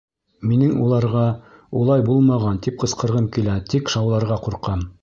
[0.51, 1.27] Минең уларға,
[1.81, 4.89] улай булмаған, тип ҡысҡырғым килә, тик шауларға ҡурҡам.